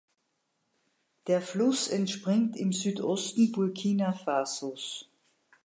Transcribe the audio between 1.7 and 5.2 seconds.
entspringt im Südosten Burkina Fasos.